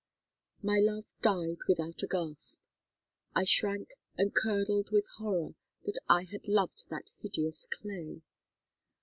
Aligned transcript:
"My 0.63 0.79
love 0.79 1.05
died 1.21 1.59
without 1.67 2.01
a 2.01 2.07
gasp. 2.07 2.59
I 3.35 3.43
shrank 3.43 3.89
and 4.17 4.33
curdled 4.33 4.89
with 4.89 5.05
horror 5.19 5.53
that 5.83 5.99
I 6.09 6.23
had 6.23 6.47
loved 6.47 6.89
that 6.89 7.11
hideous 7.21 7.67
clay. 7.67 8.23